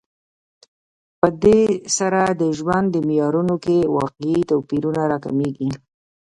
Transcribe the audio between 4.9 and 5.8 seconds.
راکمېږي